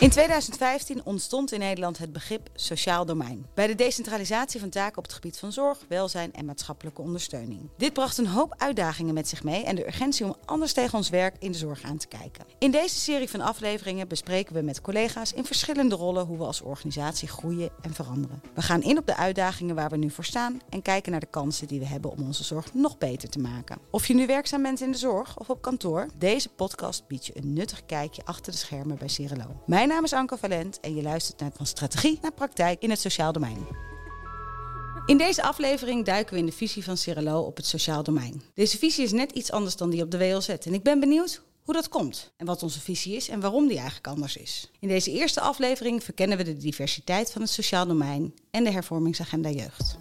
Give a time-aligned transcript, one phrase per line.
[0.00, 3.46] In 2015 ontstond in Nederland het begrip sociaal domein.
[3.54, 7.68] Bij de decentralisatie van taken op het gebied van zorg, welzijn en maatschappelijke ondersteuning.
[7.76, 11.08] Dit bracht een hoop uitdagingen met zich mee en de urgentie om anders tegen ons
[11.08, 12.44] werk in de zorg aan te kijken.
[12.58, 16.60] In deze serie van afleveringen bespreken we met collega's in verschillende rollen hoe we als
[16.60, 18.42] organisatie groeien en veranderen.
[18.54, 21.26] We gaan in op de uitdagingen waar we nu voor staan en kijken naar de
[21.26, 23.78] kansen die we hebben om onze zorg nog beter te maken.
[23.90, 27.36] Of je nu werkzaam bent in de zorg of op kantoor, deze podcast biedt je
[27.36, 29.62] een nuttig kijkje achter de schermen bij Cirelo.
[29.66, 33.00] Mijn naam is Anke Valent en je luistert naar van strategie naar praktijk in het
[33.00, 33.66] sociaal domein.
[35.06, 38.42] In deze aflevering duiken we in de visie van Cirelo op het sociaal domein.
[38.54, 41.42] Deze visie is net iets anders dan die op de WLZ en ik ben benieuwd
[41.62, 44.70] hoe dat komt en wat onze visie is en waarom die eigenlijk anders is.
[44.80, 49.50] In deze eerste aflevering verkennen we de diversiteit van het sociaal domein en de hervormingsagenda
[49.50, 49.98] jeugd.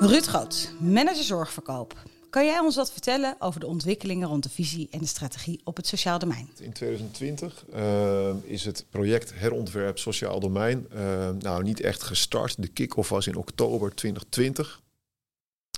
[0.00, 2.02] Ruud Groot, manager zorgverkoop.
[2.36, 5.76] Kan jij ons wat vertellen over de ontwikkelingen rond de visie en de strategie op
[5.76, 6.48] het sociaal domein?
[6.58, 12.62] In 2020 uh, is het project herontwerp sociaal domein uh, nou niet echt gestart.
[12.62, 14.82] De kick-off was in oktober 2020.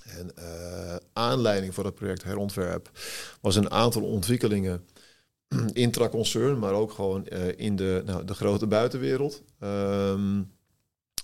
[0.05, 2.91] En uh, aanleiding voor het project herontwerp
[3.41, 4.84] was een aantal ontwikkelingen
[5.72, 9.42] intraconcern, maar ook gewoon in de, nou, de grote buitenwereld.
[9.58, 10.41] Ehm,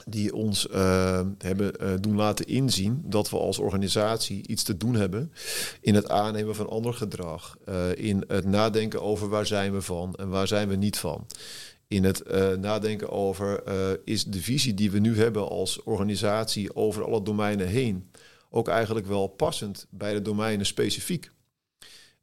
[0.08, 4.94] die ons uh, hebben uh, doen laten inzien dat we als organisatie iets te doen
[4.94, 5.32] hebben
[5.80, 10.14] in het aannemen van ander gedrag, uh, in het nadenken over waar zijn we van
[10.14, 11.26] en waar zijn we niet van.
[11.88, 12.22] In het
[12.60, 13.62] nadenken over
[14.04, 18.10] is de visie die we nu hebben als organisatie over alle domeinen heen
[18.54, 21.30] ook eigenlijk wel passend bij de domeinen specifiek.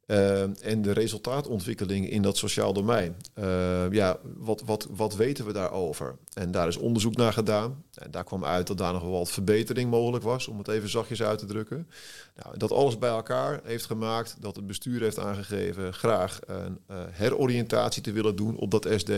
[0.06, 3.16] Uh, en de resultaatontwikkeling in dat sociaal domein.
[3.38, 6.16] Uh, ja, wat, wat, wat weten we daarover?
[6.32, 7.84] En daar is onderzoek naar gedaan.
[7.94, 10.88] En daar kwam uit dat daar nog wel wat verbetering mogelijk was, om het even
[10.88, 11.88] zachtjes uit te drukken.
[12.34, 16.96] Nou, dat alles bij elkaar heeft gemaakt dat het bestuur heeft aangegeven graag een uh,
[17.10, 19.10] heroriëntatie te willen doen op dat SD.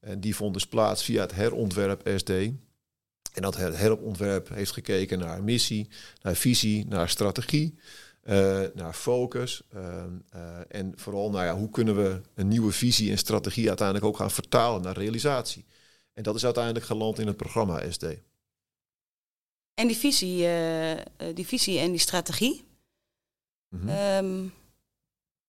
[0.00, 2.30] En die vond dus plaats via het herontwerp SD.
[2.30, 5.88] En dat herontwerp heeft gekeken naar missie,
[6.22, 7.78] naar visie, naar strategie.
[8.24, 9.62] Uh, naar focus.
[9.74, 10.04] Uh,
[10.34, 14.16] uh, en vooral naar ja, hoe kunnen we een nieuwe visie en strategie uiteindelijk ook
[14.16, 15.64] gaan vertalen naar realisatie.
[16.12, 18.04] En dat is uiteindelijk geland in het programma SD.
[19.74, 20.48] En die visie,
[21.34, 22.64] die visie en die strategie.
[23.68, 24.24] Mm -hmm.
[24.26, 24.52] um,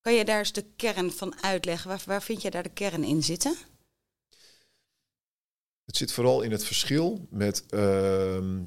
[0.02, 1.90] kan je daar eens de kern van uitleggen?
[1.90, 3.56] Waar, waar vind je daar de kern in zitten?
[5.86, 8.64] Het zit vooral in het verschil met, ehm,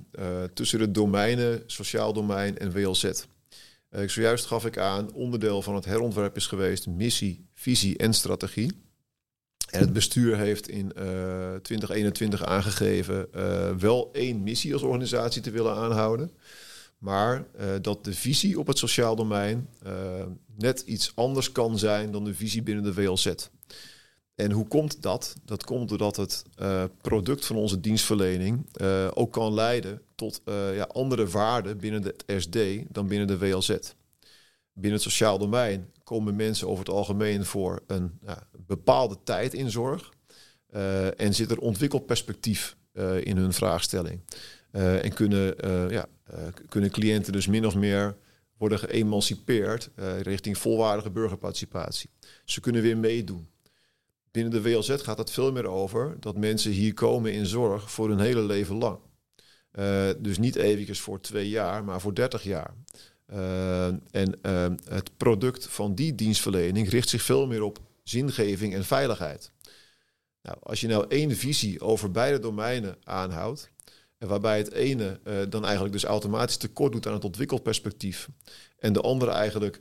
[0.55, 3.13] tussen de domeinen, sociaal domein en WLZ.
[3.91, 8.87] Uh, zojuist gaf ik aan, onderdeel van het herontwerp is geweest missie, visie en strategie.
[9.71, 15.51] En het bestuur heeft in uh, 2021 aangegeven uh, wel één missie als organisatie te
[15.51, 16.31] willen aanhouden.
[16.99, 17.47] Maar
[17.83, 19.69] dat de visie op het sociaal domein
[20.57, 23.35] net iets anders kan zijn dan de visie binnen de WLZ.
[24.39, 25.35] En hoe komt dat?
[25.45, 30.77] Dat komt doordat het uh, product van onze dienstverlening uh, ook kan leiden tot uh,
[30.77, 33.69] ja, andere waarden binnen het SD dan binnen de WLZ.
[34.73, 38.21] Binnen het sociaal domein komen mensen over het algemeen voor een
[38.67, 40.13] bepaalde tijd in zorg.
[41.17, 42.77] en zit er ontwikkeld perspectief
[43.21, 44.21] in hun vraagstelling.
[44.71, 45.55] en kunnen,
[45.91, 46.07] ja,
[46.69, 48.17] kunnen cliënten dus min of meer
[48.57, 49.91] worden geëmancipeerd
[50.23, 52.11] richting volwaardige burgerparticipatie.
[52.45, 53.49] Ze kunnen weer meedoen.
[54.39, 58.09] Binnen de WLZ gaat het veel meer over dat mensen hier komen in zorg voor
[58.09, 58.99] hun hele leven lang.
[59.73, 62.75] Uh, dus niet eventjes voor twee jaar, maar voor 30 jaar.
[63.33, 68.85] Uh, en uh, het product van die dienstverlening richt zich veel meer op zingeving en
[68.85, 69.51] veiligheid.
[70.43, 73.71] Nou, als je nou één visie over beide domeinen aanhoudt,
[74.19, 78.29] en waarbij het ene dan eigenlijk dus automatisch tekort doet aan het ontwikkelperspectief,
[78.79, 79.81] en de andere eigenlijk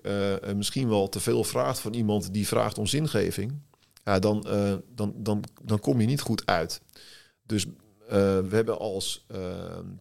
[0.56, 3.62] misschien wel te veel vraagt van iemand die vraagt om zingeving,
[4.16, 6.81] dan, uh, dan, dan, dan kom je niet goed uit.
[7.44, 7.72] Dus uh,
[8.09, 9.40] we hebben als uh,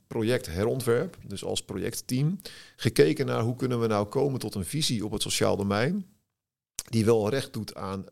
[0.06, 2.40] project herontwerp, dus als projectteam,
[2.76, 6.06] gekeken naar hoe kunnen we nou komen tot een visie op het sociaal domein.
[6.88, 8.04] Die wel recht doet aan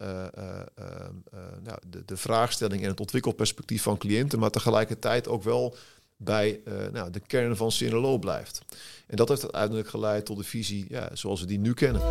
[1.63, 5.77] nou, de, de vraagstelling en het ontwikkelperspectief van cliënten, maar tegelijkertijd ook wel
[6.17, 6.61] bij
[6.93, 8.61] nou, de kern van Sinelo blijft.
[9.07, 12.03] En dat heeft uiteindelijk geleid tot de visie ja, zoals we die nu kennen.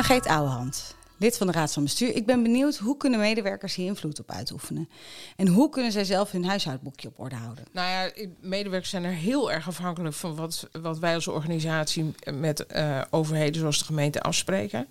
[0.00, 2.14] Ageet Ouwehand, lid van de Raad van Bestuur.
[2.14, 4.88] Ik ben benieuwd, hoe kunnen medewerkers hier invloed op uitoefenen?
[5.36, 7.64] En hoe kunnen zij zelf hun huishoudboekje op orde houden?
[7.72, 12.64] Nou ja, medewerkers zijn er heel erg afhankelijk van wat, wat wij als organisatie met
[12.76, 14.88] uh, overheden zoals de gemeente afspreken.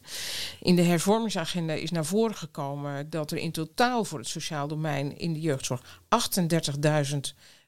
[0.62, 5.18] In de hervormingsagenda is naar voren gekomen dat er in totaal voor het sociaal domein
[5.18, 6.00] in de jeugdzorg
[7.12, 7.18] 38.000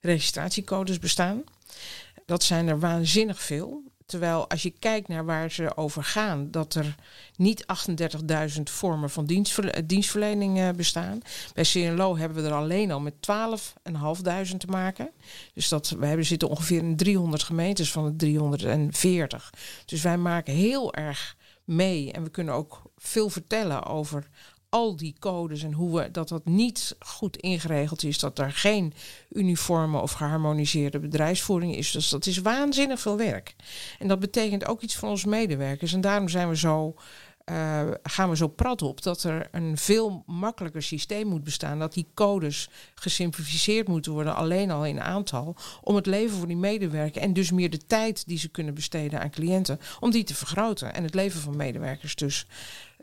[0.01, 1.43] registratiecodes bestaan.
[2.25, 6.75] Dat zijn er waanzinnig veel Terwijl als je kijkt naar waar ze over gaan, dat
[6.75, 6.95] er
[7.35, 7.65] niet
[8.57, 9.25] 38.000 vormen van
[9.85, 11.21] dienstverlening bestaan.
[11.53, 15.09] Bij CNLO hebben we er alleen al met 12.500 te maken.
[15.53, 19.53] Dus dat, we hebben, zitten ongeveer in 300 gemeentes van de 340.
[19.85, 24.29] Dus wij maken heel erg mee en we kunnen ook veel vertellen over
[24.71, 28.93] al die codes en hoe we dat dat niet goed ingeregeld is, dat er geen
[29.29, 31.91] uniforme of geharmoniseerde bedrijfsvoering is.
[31.91, 33.55] Dus dat is waanzinnig veel werk.
[33.99, 35.93] En dat betekent ook iets voor onze medewerkers.
[35.93, 36.95] En daarom zijn we zo
[37.45, 41.79] uh, gaan we zo prat op dat er een veel makkelijker systeem moet bestaan.
[41.79, 45.55] Dat die codes gesimplificeerd moeten worden, alleen al in aantal.
[45.81, 49.21] Om het leven voor die medewerkers en dus meer de tijd die ze kunnen besteden
[49.21, 50.93] aan cliënten, om die te vergroten.
[50.93, 52.45] En het leven van medewerkers dus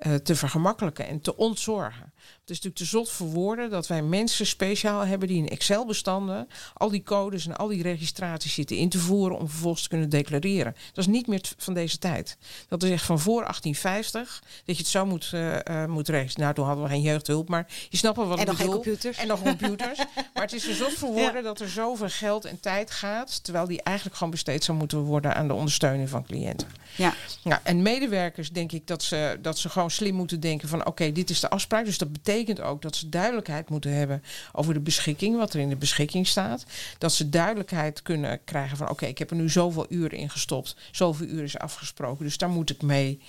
[0.07, 2.13] uh, te vergemakkelijken en te ontzorgen.
[2.49, 6.49] Het is natuurlijk te zot voor woorden dat wij mensen speciaal hebben die in Excel-bestanden
[6.75, 10.09] al die codes en al die registraties zitten in te voeren om vervolgens te kunnen
[10.09, 10.77] declareren.
[10.93, 12.37] Dat is niet meer van deze tijd.
[12.69, 16.43] Dat is echt van voor 1850 dat je het zo moet, uh, uh, moet registreren.
[16.43, 18.73] Nou, toen hadden we geen jeugdhulp, maar je snapt wel wat en ik nog bedoel.
[18.73, 19.19] Geen computers.
[19.19, 19.99] En nog computers.
[20.35, 23.67] maar het is te zot voor woorden dat er zoveel geld en tijd gaat, terwijl
[23.67, 26.69] die eigenlijk gewoon besteed zou moeten worden aan de ondersteuning van cliënten.
[26.97, 27.15] Ja.
[27.43, 31.13] ja en medewerkers denk ik dat ze, dat ze gewoon slim moeten denken van oké,
[31.13, 31.85] dit is de afspraak.
[31.85, 35.69] Dus dat betekent ook dat ze duidelijkheid moeten hebben over de beschikking, wat er in
[35.69, 36.65] de beschikking staat.
[36.99, 40.77] Dat ze duidelijkheid kunnen krijgen van oké, ik heb er nu zoveel uren in gestopt,
[40.91, 43.21] zoveel uren is afgesproken, dus daar moet ik mee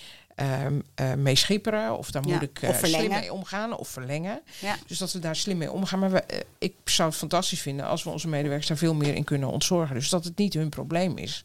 [0.41, 1.97] um, uh, mee schipperen.
[1.97, 4.41] Of daar moet ik uh, slim mee omgaan of verlengen.
[4.59, 4.75] Ja.
[4.87, 5.99] Dus dat we daar slim mee omgaan.
[5.99, 9.15] Maar we, uh, ik zou het fantastisch vinden als we onze medewerkers daar veel meer
[9.15, 9.95] in kunnen ontzorgen.
[9.95, 11.43] Dus dat het niet hun probleem is.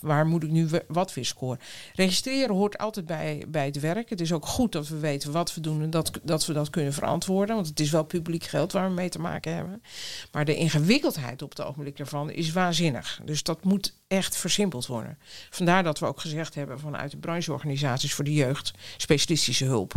[0.00, 1.60] Waar moet ik nu wat weer scoren?
[1.94, 4.10] Registreren hoort altijd bij, bij het werk.
[4.10, 6.70] Het is ook goed dat we weten wat we doen en dat, dat we dat
[6.70, 7.54] kunnen verantwoorden.
[7.54, 9.82] Want het is wel publiek geld waar we mee te maken hebben.
[10.32, 13.20] Maar de ingewikkeldheid op het ogenblik daarvan is waanzinnig.
[13.24, 15.18] Dus dat moet echt versimpeld worden.
[15.50, 19.94] Vandaar dat we ook gezegd hebben vanuit de brancheorganisaties voor jeugd, specialistische hulp.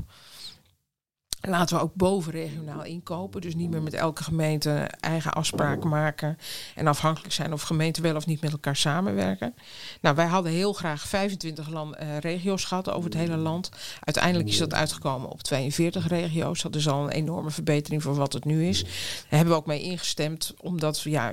[1.41, 3.41] Laten we ook bovenregionaal inkopen.
[3.41, 6.37] Dus niet meer met elke gemeente eigen afspraken maken.
[6.75, 9.55] En afhankelijk zijn of gemeenten wel of niet met elkaar samenwerken.
[10.01, 13.69] Nou, wij hadden heel graag 25 land, uh, regio's gehad over het hele land.
[13.99, 16.61] Uiteindelijk is dat uitgekomen op 42 regio's.
[16.61, 18.83] Dat is al een enorme verbetering voor wat het nu is.
[18.83, 18.91] Daar
[19.29, 20.53] hebben we ook mee ingestemd.
[20.57, 21.31] Omdat ja,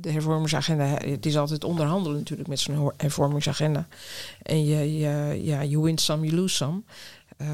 [0.00, 0.84] de hervormingsagenda.
[0.84, 3.86] Het is altijd onderhandelen natuurlijk met zo'n hervormingsagenda.
[4.42, 6.82] En je, je, ja, you win some, you lose some.
[7.42, 7.48] Uh,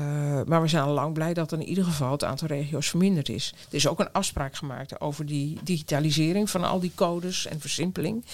[0.46, 3.54] maar we zijn al lang blij dat in ieder geval het aantal regio's verminderd is.
[3.68, 8.24] Er is ook een afspraak gemaakt over die digitalisering van al die codes en versimpeling.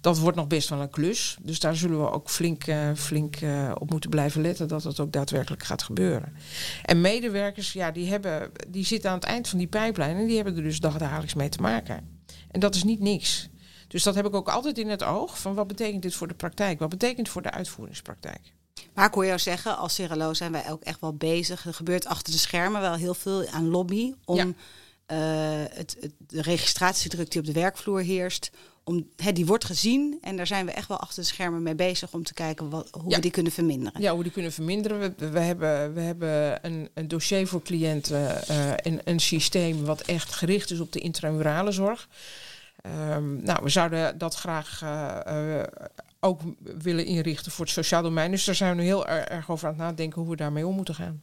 [0.00, 1.36] Dat wordt nog best wel een klus.
[1.40, 5.00] Dus daar zullen we ook flink, uh, flink uh, op moeten blijven letten dat dat
[5.00, 6.32] ook daadwerkelijk gaat gebeuren.
[6.82, 10.36] En medewerkers, ja, die, hebben, die zitten aan het eind van die pijplijn en die
[10.36, 12.08] hebben er dus dagdagelijks mee te maken.
[12.50, 13.48] En dat is niet niks.
[13.88, 15.38] Dus dat heb ik ook altijd in het oog.
[15.38, 16.78] Van wat betekent dit voor de praktijk?
[16.78, 18.55] Wat betekent het voor de uitvoeringspraktijk?
[18.96, 21.66] Maar ik hoor jou zeggen, als Cirelo zijn wij ook echt wel bezig.
[21.66, 24.44] Er gebeurt achter de schermen wel heel veel aan lobby om ja.
[24.44, 28.50] uh, het, het, de registratiedruk die op de werkvloer heerst.
[28.84, 31.74] Om, he, die wordt gezien en daar zijn we echt wel achter de schermen mee
[31.74, 33.16] bezig om te kijken wat, hoe ja.
[33.16, 34.02] we die kunnen verminderen.
[34.02, 35.00] Ja, hoe die kunnen verminderen.
[35.00, 40.00] We, we hebben, we hebben een, een dossier voor cliënten uh, en een systeem wat
[40.00, 42.08] echt gericht is op de intramurale zorg.
[43.10, 45.62] Um, nou, we zouden dat graag uh,
[46.26, 48.30] ook willen inrichten voor het sociaal domein.
[48.30, 50.74] Dus daar zijn we nu heel erg over aan het nadenken hoe we daarmee om
[50.74, 51.22] moeten gaan.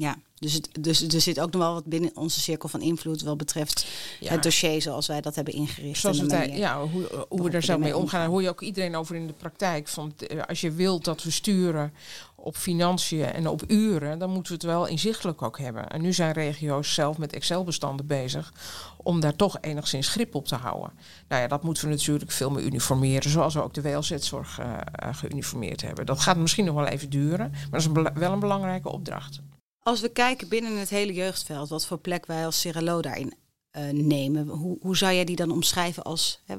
[0.00, 3.22] Ja, dus, het, dus er zit ook nog wel wat binnen onze cirkel van invloed
[3.22, 3.86] wat betreft
[4.20, 4.30] ja.
[4.30, 6.00] het dossier zoals wij dat hebben ingericht.
[6.00, 6.18] Zoals
[6.52, 8.20] ja, hoe, hoe we daar zo mee omgaan.
[8.20, 9.88] Daar hoor je ook iedereen over in de praktijk.
[9.88, 10.14] Van,
[10.46, 11.92] als je wilt dat we sturen
[12.34, 15.88] op financiën en op uren, dan moeten we het wel inzichtelijk ook hebben.
[15.88, 18.52] En nu zijn regio's zelf met Excel-bestanden bezig
[18.96, 20.92] om daar toch enigszins grip op te houden.
[21.28, 24.76] Nou ja, dat moeten we natuurlijk veel meer uniformeren, zoals we ook de WLZ-zorg uh,
[25.10, 26.06] geuniformeerd hebben.
[26.06, 29.40] Dat gaat misschien nog wel even duren, maar dat is een wel een belangrijke opdracht.
[29.82, 33.34] Als we kijken binnen het hele jeugdveld, wat voor plek wij als Cirelo daarin
[33.76, 36.56] uh, nemen, hoe, hoe zou jij die dan omschrijven als, hè,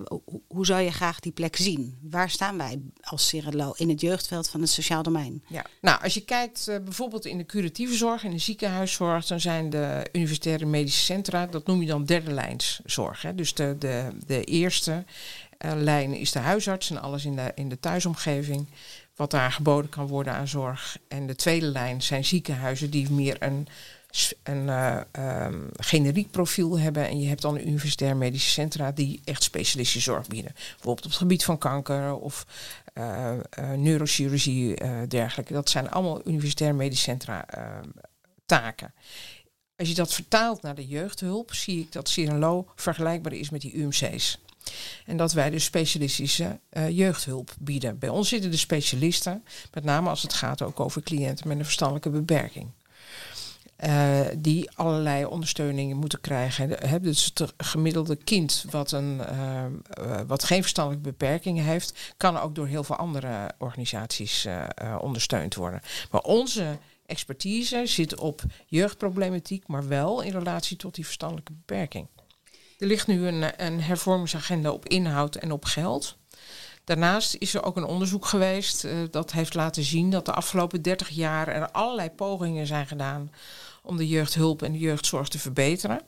[0.47, 1.97] hoe, zou je graag die plek zien?
[2.01, 5.43] Waar staan wij als Cirelo in het jeugdveld van het sociaal domein?
[5.47, 9.39] Ja, nou als je kijkt uh, bijvoorbeeld in de curatieve zorg, in de ziekenhuiszorg, dan
[9.39, 13.21] zijn de universitaire medische centra, dat noem je dan derde lijnszorg.
[13.21, 13.35] Hè?
[13.35, 15.05] Dus de, de, de eerste
[15.65, 18.67] uh, lijn is de huisarts en alles in de, in de thuisomgeving
[19.21, 20.97] wat daar geboden kan worden aan zorg.
[21.07, 23.67] En de tweede lijn zijn ziekenhuizen die meer een,
[24.43, 25.01] een uh,
[25.45, 27.07] um, generiek profiel hebben.
[27.07, 30.51] En je hebt dan universitair medische centra die echt specialistische zorg bieden.
[30.53, 32.45] Bijvoorbeeld op het gebied van kanker of
[32.93, 34.75] uh, uh, neurochirurgie,
[35.07, 35.53] dergelijke.
[35.53, 37.89] Dat zijn allemaal universitair medische centra ehm,
[38.45, 38.93] taken.
[39.75, 43.73] Als je dat vertaalt naar de jeugdhulp, zie ik dat Cirenlo vergelijkbaar is met die
[43.73, 44.39] UMC's.
[45.05, 47.99] En dat wij dus specialistische uh, jeugdhulp bieden.
[47.99, 51.63] Bij ons zitten de specialisten, met name als het gaat ook over cliënten met een
[51.63, 52.69] verstandelijke beperking.
[53.85, 57.01] Uh, die allerlei ondersteuningen moeten krijgen.
[57.01, 59.65] Dus het gemiddelde kind wat, een, uh,
[60.27, 64.47] wat geen verstandelijke beperkingen heeft, kan ook door heel veel andere organisaties
[64.99, 65.81] ondersteund worden.
[66.11, 72.07] Maar onze expertise zit op jeugdproblematiek, maar wel in relatie tot die verstandelijke beperking.
[72.81, 76.17] Er ligt nu een, een hervormingsagenda op inhoud en op geld.
[76.83, 80.81] Daarnaast is er ook een onderzoek geweest uh, dat heeft laten zien dat de afgelopen
[80.81, 83.31] 30 jaar er allerlei pogingen zijn gedaan
[83.83, 86.01] om de jeugdhulp en de jeugdzorg te verbeteren.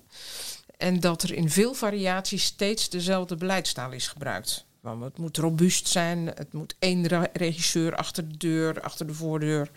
[0.77, 4.65] En dat er in veel variaties steeds dezelfde beleidstaal is gebruikt.
[4.79, 9.71] Want het moet robuust zijn, het moet één regisseur achter de deur, achter de voordeur.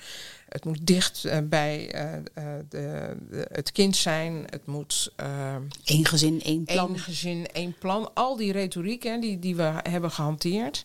[0.49, 2.13] Het moet dicht uh, bij uh,
[2.69, 4.45] de, de, het kind zijn.
[4.47, 5.13] Het moet.
[5.85, 6.91] Eén gezin, één plan.
[6.91, 8.15] Eén gezin, één plan.
[8.15, 10.85] Al die retoriek hè, die, die we hebben gehanteerd.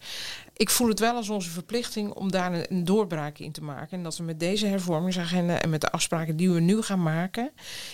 [0.53, 3.97] Ik voel het wel als onze verplichting om daar een, een doorbraak in te maken.
[3.97, 7.51] En dat we met deze hervormingsagenda en met de afspraken die we nu gaan maken.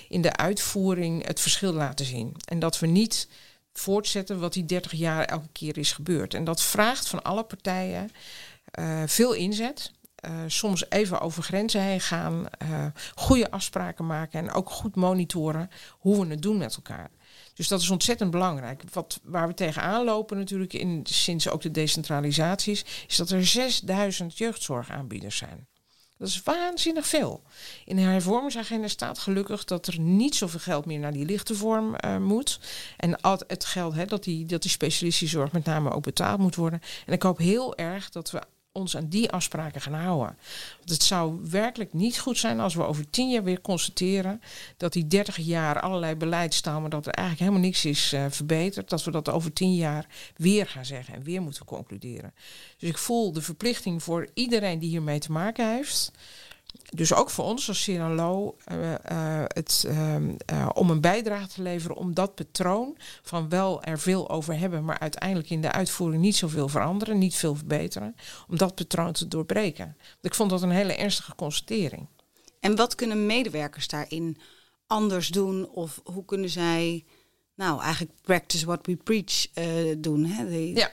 [0.09, 2.35] in de uitvoering het verschil laten zien.
[2.45, 3.27] En dat we niet
[3.73, 6.33] voortzetten wat die 30 jaar elke keer is gebeurd.
[6.33, 8.11] En dat vraagt van alle partijen
[8.79, 9.91] uh, veel inzet.
[10.27, 15.69] Uh, soms even over grenzen heen gaan, uh, goede afspraken maken en ook goed monitoren
[15.89, 17.09] hoe we het doen met elkaar.
[17.53, 18.83] Dus dat is ontzettend belangrijk.
[18.91, 24.37] Wat, waar we tegenaan lopen natuurlijk in, sinds ook de decentralisaties, is dat er 6000
[24.37, 25.67] jeugdzorgaanbieders zijn.
[26.17, 27.43] Dat is waanzinnig veel.
[27.85, 31.95] In de hervormingsagenda staat gelukkig dat er niet zoveel geld meer naar die lichte vorm
[32.05, 32.59] uh, moet.
[32.97, 36.55] En al het geld dat, die, dat die specialistische zorg met name ook betaald moet
[36.55, 36.81] worden.
[37.05, 38.41] En ik hoop heel erg dat we
[38.77, 40.37] ons aan die afspraken gaan houden.
[40.77, 44.41] Want het zou werkelijk niet goed zijn als we over tien jaar weer constateren
[44.77, 48.25] dat die 30 jaar allerlei beleid staan, maar dat er eigenlijk helemaal niks is uh,
[48.29, 48.89] verbeterd.
[48.89, 52.33] Dat we dat over tien jaar weer gaan zeggen en weer moeten concluderen.
[52.77, 56.11] Dus ik voel de verplichting voor iedereen die hiermee te maken heeft
[56.89, 61.95] dus ook voor ons als Ciralo uh, uh, het, uh, om een bijdrage te leveren
[61.95, 66.35] om dat patroon van wel er veel over hebben, maar uiteindelijk in de uitvoering niet
[66.35, 68.15] zoveel veranderen, niet veel verbeteren,
[68.47, 69.85] om dat patroon te doorbreken.
[69.85, 72.07] Want ik vond dat een hele ernstige constatering.
[72.59, 74.37] En wat kunnen medewerkers daarin
[74.87, 75.69] anders doen?
[75.69, 77.05] Of hoe kunnen zij,
[77.55, 79.47] nou eigenlijk practice what we preach
[79.97, 80.25] doen?
[80.25, 80.43] Hè?
[80.73, 80.91] Ja.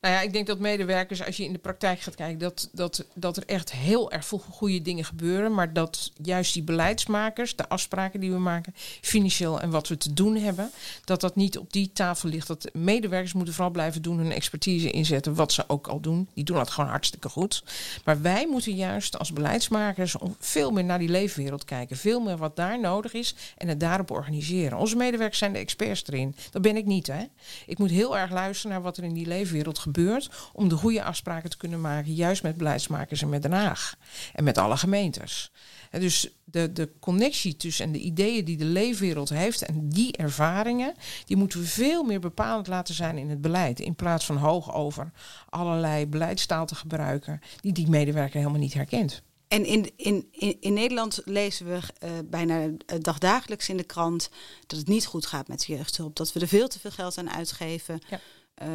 [0.00, 3.04] Nou ja, ik denk dat medewerkers, als je in de praktijk gaat kijken, dat, dat,
[3.14, 5.54] dat er echt heel erg veel goede dingen gebeuren.
[5.54, 10.12] Maar dat juist die beleidsmakers, de afspraken die we maken, financieel en wat we te
[10.12, 10.70] doen hebben,
[11.04, 12.46] dat dat niet op die tafel ligt.
[12.46, 16.28] Dat medewerkers moeten vooral blijven doen, hun expertise inzetten, wat ze ook al doen.
[16.34, 17.64] Die doen dat gewoon hartstikke goed.
[18.04, 21.96] Maar wij moeten juist als beleidsmakers veel meer naar die leefwereld kijken.
[21.96, 24.78] Veel meer wat daar nodig is en het daarop organiseren.
[24.78, 26.34] Onze medewerkers zijn de experts erin.
[26.50, 27.24] Dat ben ik niet, hè.
[27.66, 30.76] Ik moet heel erg luisteren naar wat er in die leefwereld gebeurt gebeurt om de
[30.76, 33.94] goede afspraken te kunnen maken, juist met beleidsmakers en met Den Haag
[34.32, 35.52] en met alle gemeentes.
[35.90, 40.16] En dus de, de connectie tussen en de ideeën die de leefwereld heeft en die
[40.16, 40.94] ervaringen,
[41.24, 43.80] die moeten we veel meer bepalend laten zijn in het beleid.
[43.80, 45.12] In plaats van hoog over
[45.48, 49.22] allerlei beleidstaal te gebruiken die die medewerker helemaal niet herkent.
[49.48, 54.30] En in, in, in, in Nederland lezen we uh, bijna dagdagelijks in de krant
[54.66, 56.16] dat het niet goed gaat met jeugdhulp.
[56.16, 58.00] Dat we er veel te veel geld aan uitgeven.
[58.08, 58.20] Ja.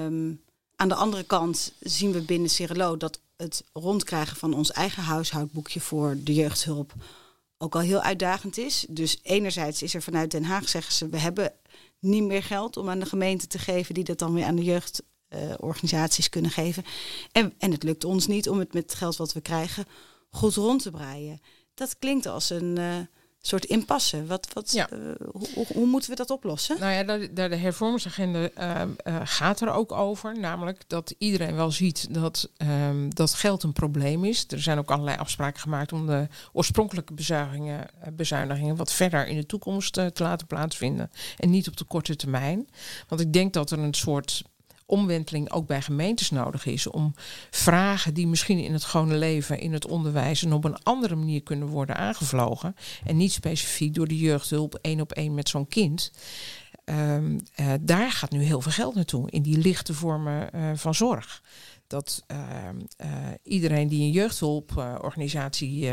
[0.06, 0.42] Um,
[0.76, 5.80] aan de andere kant zien we binnen Cirelo dat het rondkrijgen van ons eigen huishoudboekje
[5.80, 6.94] voor de jeugdhulp
[7.58, 8.86] ook al heel uitdagend is.
[8.90, 11.54] Dus enerzijds is er vanuit Den Haag, zeggen ze, we hebben
[12.00, 14.64] niet meer geld om aan de gemeente te geven, die dat dan weer aan de
[14.64, 16.86] jeugdorganisaties kunnen geven.
[17.32, 19.86] En, en het lukt ons niet om het met het geld wat we krijgen
[20.30, 21.42] goed rond te breien.
[21.74, 22.80] Dat klinkt als een.
[22.80, 22.98] Uh,
[23.48, 24.26] soort impasse.
[24.26, 24.90] Wat, wat, ja.
[24.92, 25.00] uh,
[25.32, 26.80] hoe, hoe, moeten we dat oplossen?
[26.80, 30.40] Nou ja, daar, de hervormingsagenda uh, uh, gaat er ook over.
[30.40, 34.46] Namelijk dat iedereen wel ziet dat, um, dat geld een probleem is.
[34.48, 39.46] Er zijn ook allerlei afspraken gemaakt om de oorspronkelijke bezuinigingen, bezuinigingen wat verder in de
[39.46, 41.12] toekomst te laten plaatsvinden.
[41.38, 42.68] En niet op de korte termijn.
[43.08, 44.44] Want ik denk dat er een soort
[44.86, 46.88] omwenteling ook bij gemeentes nodig is.
[46.88, 47.14] Om
[47.50, 51.44] vragen die misschien in het gewone leven, in het onderwijs en op een andere manier
[51.44, 52.76] kunnen worden aangevlogen.
[53.06, 56.12] En niet specifiek door de jeugdhulp één op één met zo'n kind.
[56.86, 60.96] Um, uh, daar gaat nu heel veel geld naartoe, in die lichte vormen uh, van
[60.96, 61.42] zorg.
[61.88, 62.26] Dat
[63.44, 65.92] iedereen die een jeugdhulporganisatie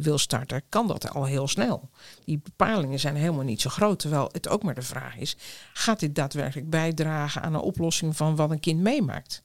[0.00, 1.90] wil starten, kan dat al heel snel.
[2.24, 3.98] Die bepalingen zijn helemaal niet zo groot.
[3.98, 5.36] Terwijl het ook maar de vraag is:
[5.72, 9.42] gaat dit daadwerkelijk bijdragen aan een oplossing van wat een kind meemaakt?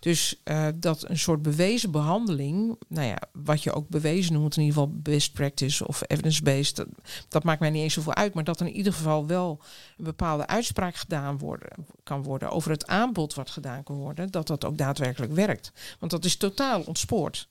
[0.00, 0.42] Dus
[0.74, 4.94] dat een soort bewezen behandeling, nou ja, wat je ook bewezen noemt, in ieder geval
[5.02, 6.86] best practice of evidence-based, dat,
[7.28, 9.60] dat, maakt mij niet eens zoveel uit, maar dat in ieder geval wel
[9.98, 14.46] een bepaalde uitspraak gedaan worden, kan worden over het aanbod wat gedaan kan worden, dat
[14.46, 15.72] dat ook daadwerkelijk werkt.
[15.98, 17.48] Want dat is totaal ontspoord.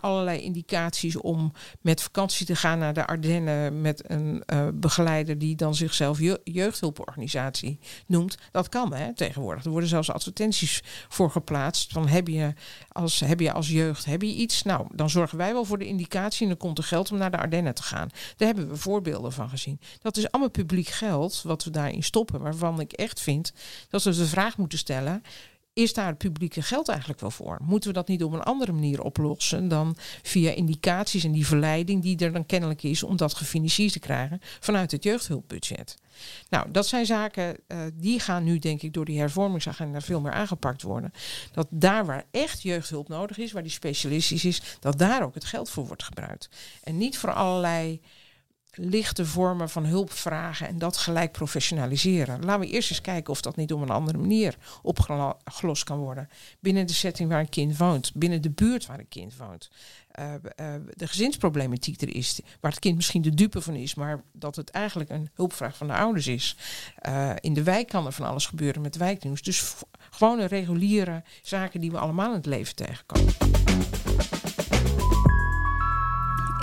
[0.00, 5.56] Allerlei indicaties om met vakantie te gaan naar de Ardennen met een uh, begeleider die
[5.56, 9.64] dan zichzelf je jeugdhulporganisatie noemt, dat kan hè, tegenwoordig.
[9.64, 12.52] Er worden zelfs advertenties voor geplaatst van heb je
[12.88, 14.62] als, heb je als jeugd heb je iets?
[14.62, 17.30] Nou, dan zorgen wij wel voor de indicatie en dan komt er geld om naar
[17.30, 18.08] de Ardennen te gaan.
[18.36, 19.80] Daar hebben we voorbeelden van gezien.
[20.00, 23.52] Dat is allemaal publiek geld wat we daarin stoppen, waarvan ik echt vind
[23.88, 25.22] dat we de vraag moeten stellen
[25.78, 27.58] is daar het publieke geld eigenlijk wel voor?
[27.62, 32.02] Moeten we dat niet op een andere manier oplossen dan via indicaties en die verleiding
[32.02, 35.96] die er dan kennelijk is om dat gefinancierd te krijgen vanuit het jeugdhulpbudget?
[36.48, 40.32] Nou, dat zijn zaken uh, die gaan nu denk ik door die hervormingsagenda veel meer
[40.32, 41.12] aangepakt worden.
[41.52, 45.44] Dat daar waar echt jeugdhulp nodig is, waar die specialistisch is, dat daar ook het
[45.44, 46.48] geld voor wordt gebruikt.
[46.82, 48.00] En niet voor allerlei
[48.72, 52.44] lichte vormen van hulp vragen en dat gelijk professionaliseren.
[52.44, 56.28] Laten we eerst eens kijken of dat niet op een andere manier opgelost kan worden.
[56.60, 59.70] Binnen de setting waar een kind woont, binnen de buurt waar een kind woont.
[60.18, 64.22] Uh, uh, de gezinsproblematiek er is, waar het kind misschien de dupe van is, maar
[64.32, 66.56] dat het eigenlijk een hulpvraag van de ouders is.
[67.08, 69.42] Uh, in de wijk kan er van alles gebeuren met wijknieuws.
[69.42, 69.74] Dus
[70.10, 73.34] gewone reguliere zaken die we allemaal in het leven tegenkomen.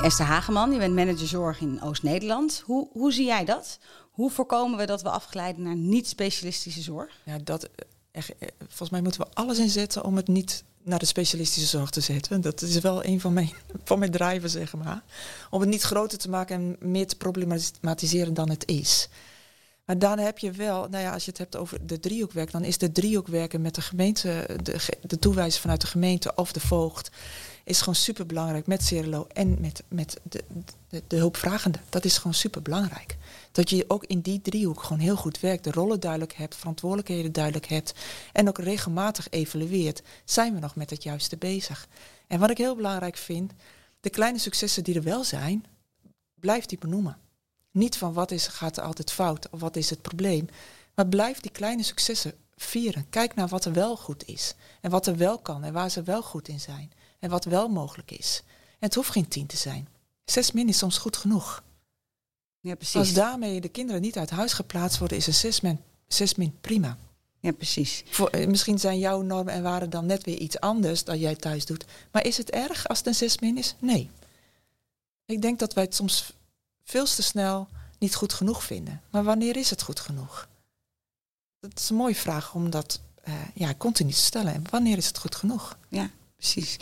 [0.05, 2.61] Esther Hageman, je bent manager zorg in Oost-Nederland.
[2.65, 3.79] Hoe, hoe zie jij dat?
[4.11, 7.17] Hoe voorkomen we dat we afgeleiden naar niet-specialistische zorg?
[7.23, 7.69] Ja, dat,
[8.11, 11.89] eh, eh, volgens mij moeten we alles inzetten om het niet naar de specialistische zorg
[11.89, 12.41] te zetten.
[12.41, 13.51] Dat is wel een van mijn,
[13.83, 15.03] van mijn drijven, zeg maar.
[15.49, 19.09] Om het niet groter te maken en meer te problematiseren dan het is.
[19.85, 22.63] Maar dan heb je wel, nou ja, als je het hebt over de driehoekwerk, dan
[22.63, 27.09] is de driehoekwerken met de gemeente, de, de toewijzing vanuit de gemeente of de voogd
[27.65, 30.43] is gewoon super belangrijk met Cerelo en met, met de,
[30.89, 31.79] de, de hulpvragende.
[31.89, 33.17] Dat is gewoon super belangrijk.
[33.51, 37.31] Dat je ook in die driehoek gewoon heel goed werkt, de rollen duidelijk hebt, verantwoordelijkheden
[37.31, 37.93] duidelijk hebt
[38.33, 40.01] en ook regelmatig evalueert.
[40.25, 41.87] Zijn we nog met het juiste bezig?
[42.27, 43.51] En wat ik heel belangrijk vind,
[43.99, 45.65] de kleine successen die er wel zijn,
[46.39, 47.17] blijf die benoemen.
[47.71, 50.47] Niet van wat is, gaat er altijd fout of wat is het probleem,
[50.95, 53.09] maar blijf die kleine successen vieren.
[53.09, 56.03] Kijk naar wat er wel goed is en wat er wel kan en waar ze
[56.03, 56.91] wel goed in zijn
[57.25, 58.41] en wat wel mogelijk is.
[58.69, 59.87] En het hoeft geen tien te zijn.
[60.25, 61.63] Zes min is soms goed genoeg.
[62.59, 62.95] Ja, precies.
[62.95, 66.57] Als daarmee de kinderen niet uit huis geplaatst worden, is een zes min, zes min
[66.61, 66.97] prima.
[67.39, 68.03] Ja, precies.
[68.09, 71.35] Voor, eh, misschien zijn jouw normen en waarden dan net weer iets anders dan jij
[71.35, 71.85] thuis doet.
[72.11, 73.75] Maar is het erg als het een zes min is?
[73.79, 74.09] Nee.
[75.25, 76.33] Ik denk dat wij het soms
[76.83, 77.67] veel te snel
[77.99, 79.01] niet goed genoeg vinden.
[79.09, 80.47] Maar wanneer is het goed genoeg?
[81.59, 84.53] Dat is een mooie vraag om dat uh, ja, continu te stellen.
[84.53, 85.77] En wanneer is het goed genoeg?
[85.89, 86.77] Ja, precies.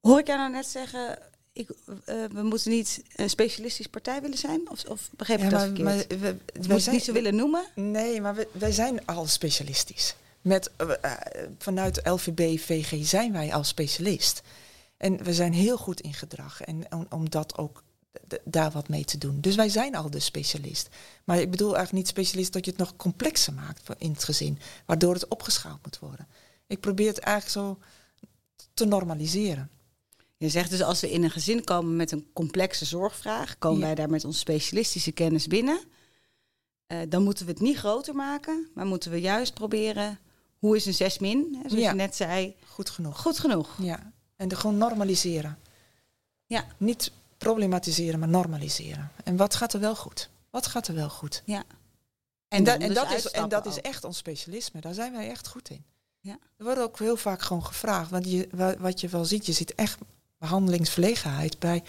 [0.00, 1.18] Hoor ik jou nou net zeggen,
[1.52, 1.94] ik, uh,
[2.32, 4.70] we moeten niet een specialistisch partij willen zijn?
[4.70, 5.88] Of, of begreep ik ja, dat maar, verkeerd?
[5.88, 7.64] Maar, we, we, we zijn, niet zo willen noemen?
[7.74, 10.14] Nee, maar we, wij zijn al specialistisch.
[10.40, 11.12] Met, uh,
[11.58, 14.42] vanuit LVB, VG zijn wij al specialist.
[14.96, 16.60] En we zijn heel goed in gedrag.
[16.60, 17.82] En om, om dat ook
[18.44, 19.40] daar wat mee te doen.
[19.40, 20.88] Dus wij zijn al de specialist.
[21.24, 24.58] Maar ik bedoel eigenlijk niet specialist dat je het nog complexer maakt in het gezin,
[24.86, 26.26] waardoor het opgeschaald moet worden.
[26.66, 27.78] Ik probeer het eigenlijk zo
[28.74, 29.70] te normaliseren.
[30.36, 33.94] Je zegt dus als we in een gezin komen met een complexe zorgvraag, komen wij
[33.94, 35.80] daar met onze specialistische kennis binnen.
[36.88, 40.18] Uh, dan moeten we het niet groter maken, maar moeten we juist proberen
[40.58, 42.56] hoe is een 6 min, zoals je net zei.
[42.66, 43.20] Goed genoeg.
[43.20, 43.76] Goed genoeg.
[43.82, 45.58] Ja, en de gewoon normaliseren.
[46.46, 46.64] Ja.
[46.76, 49.10] Niet problematiseren, maar normaliseren.
[49.24, 50.30] En wat gaat er wel goed?
[50.50, 51.42] Wat gaat er wel goed?
[51.44, 51.64] Ja.
[52.48, 54.80] En, en, en dat, is, en dat is echt ons specialisme.
[54.80, 55.84] Daar zijn wij echt goed in.
[56.28, 56.38] Ja.
[56.56, 58.10] Er wordt ook heel vaak gewoon gevraagd.
[58.10, 59.98] Want je, wat je wel ziet, je ziet echt
[60.38, 61.82] behandelingsverlegenheid bij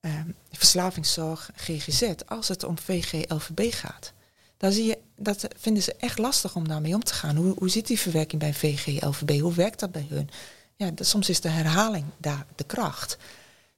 [0.00, 0.12] uh,
[0.52, 4.12] verslavingszorg, GGZ, als het om VG-LVB gaat.
[4.56, 7.36] Dan zie je, dat vinden ze echt lastig om daarmee om te gaan.
[7.36, 9.40] Hoe, hoe zit die verwerking bij VG-LVB?
[9.40, 10.30] Hoe werkt dat bij hun?
[10.76, 13.16] Ja, soms is de herhaling daar de kracht.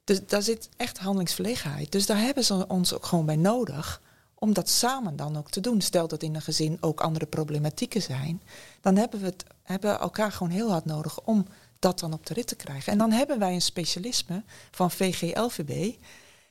[0.03, 1.91] Dus daar zit echt handelingsverlegenheid.
[1.91, 4.01] Dus daar hebben ze ons ook gewoon bij nodig
[4.43, 5.81] om dat samen dan ook te doen.
[5.81, 8.41] Stel dat in een gezin ook andere problematieken zijn,
[8.81, 11.45] dan hebben we het, hebben elkaar gewoon heel hard nodig om
[11.79, 12.91] dat dan op de rit te krijgen.
[12.91, 15.95] En dan hebben wij een specialisme van VGLVB.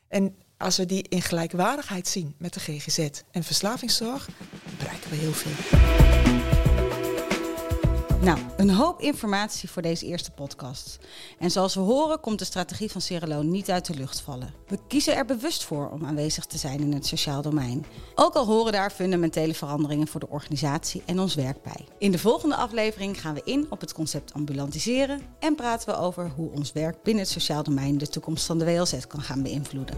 [0.09, 4.29] En als we die in gelijkwaardigheid zien met de GGZ en verslavingszorg,
[4.79, 6.80] bereiken we heel veel.
[8.23, 10.99] Nou, een hoop informatie voor deze eerste podcast.
[11.39, 14.55] En zoals we horen komt de strategie van Cirelo niet uit de lucht vallen.
[14.67, 17.87] We kiezen er bewust voor om aanwezig te zijn in het sociaal domein.
[18.15, 21.87] Ook al horen daar fundamentele veranderingen voor de organisatie en ons werk bij.
[21.99, 26.31] In de volgende aflevering gaan we in op het concept ambulantiseren en praten we over
[26.37, 29.97] hoe ons werk binnen het sociaal domein de toekomst van de WLZ kan gaan beïnvloeden.